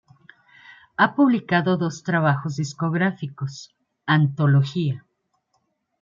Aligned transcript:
Ha 0.97 1.13
publicado 1.13 1.77
dos 1.77 2.01
trabajos 2.01 2.55
discográficos: 2.55 3.75
Antología. 4.07 5.05